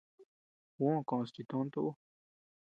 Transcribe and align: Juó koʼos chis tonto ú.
Juó 0.75 0.93
koʼos 1.07 1.29
chis 1.35 1.47
tonto 1.49 1.77
ú. 1.89 1.91